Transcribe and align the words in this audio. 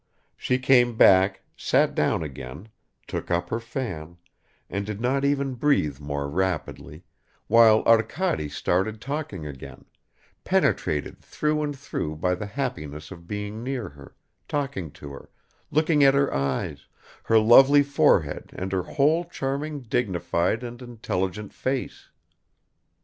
She 0.35 0.57
came 0.57 0.97
back, 0.97 1.43
sat 1.55 1.93
down 1.93 2.23
again, 2.23 2.69
took 3.05 3.29
up 3.29 3.51
her 3.51 3.59
fan, 3.59 4.17
and 4.67 4.83
did 4.83 4.99
not 4.99 5.23
even 5.23 5.53
breathe 5.53 5.99
more 5.99 6.27
rapidly, 6.27 7.03
while 7.45 7.83
Arkady 7.85 8.49
started 8.49 8.99
talking 8.99 9.45
again, 9.45 9.85
penetrated 10.43 11.19
through 11.19 11.61
and 11.61 11.77
through 11.77 12.15
by 12.15 12.33
the 12.33 12.47
happiness 12.47 13.11
of 13.11 13.27
being 13.27 13.61
near 13.63 13.89
her, 13.89 14.15
talking 14.47 14.89
to 14.93 15.11
her, 15.11 15.29
looking 15.69 16.03
at 16.03 16.15
her 16.15 16.33
eyes, 16.33 16.87
her 17.25 17.37
lovely 17.37 17.83
forehead 17.83 18.49
and 18.55 18.71
her 18.71 18.81
whole 18.81 19.23
charming, 19.25 19.81
dignified 19.81 20.63
and 20.63 20.81
intelligent 20.81 21.53
face. 21.53 22.09